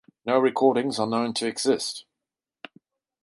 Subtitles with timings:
[0.25, 2.05] No recordings are known to exist.